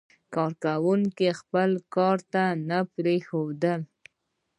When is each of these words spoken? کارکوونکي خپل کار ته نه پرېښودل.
کارکوونکي 0.33 1.29
خپل 1.39 1.69
کار 1.95 2.17
ته 2.33 2.43
نه 2.69 2.79
پرېښودل. 2.95 3.81